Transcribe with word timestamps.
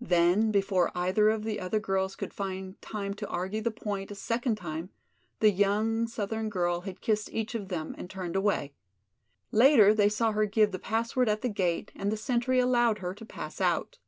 Then 0.00 0.50
before 0.50 0.90
either 0.92 1.28
of 1.30 1.44
the 1.44 1.60
other 1.60 1.78
girls 1.78 2.16
could 2.16 2.34
find 2.34 2.82
time 2.82 3.14
to 3.14 3.28
argue 3.28 3.62
the 3.62 3.70
point 3.70 4.10
a 4.10 4.14
second 4.16 4.56
time, 4.56 4.90
the 5.38 5.52
young 5.52 6.08
southern 6.08 6.48
girl 6.50 6.80
had 6.80 7.00
kissed 7.00 7.32
each 7.32 7.54
of 7.54 7.68
them 7.68 7.94
and 7.96 8.10
turned 8.10 8.34
away. 8.34 8.72
Later 9.52 9.94
they 9.94 10.08
saw 10.08 10.32
her 10.32 10.46
give 10.46 10.72
the 10.72 10.80
password 10.80 11.28
at 11.28 11.42
the 11.42 11.48
gate 11.48 11.92
and 11.94 12.10
the 12.10 12.16
sentry 12.16 12.58
allow 12.58 12.96
her 12.96 13.14
to 13.14 13.24
pass 13.24 13.60
out. 13.60 14.00